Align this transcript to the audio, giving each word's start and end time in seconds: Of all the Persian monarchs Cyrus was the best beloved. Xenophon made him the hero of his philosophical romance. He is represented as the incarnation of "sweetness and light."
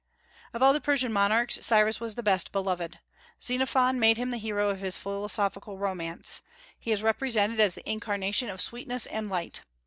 Of 0.51 0.63
all 0.63 0.73
the 0.73 0.81
Persian 0.81 1.13
monarchs 1.13 1.59
Cyrus 1.63 1.99
was 1.99 2.15
the 2.15 2.23
best 2.23 2.51
beloved. 2.51 2.97
Xenophon 3.39 3.99
made 3.99 4.17
him 4.17 4.31
the 4.31 4.39
hero 4.39 4.69
of 4.69 4.79
his 4.79 4.97
philosophical 4.97 5.77
romance. 5.77 6.41
He 6.79 6.91
is 6.91 7.03
represented 7.03 7.59
as 7.59 7.75
the 7.75 7.87
incarnation 7.87 8.49
of 8.49 8.61
"sweetness 8.61 9.05
and 9.05 9.29
light." 9.29 9.61